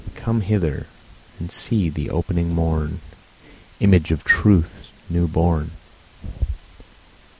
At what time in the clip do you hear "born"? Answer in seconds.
5.27-5.69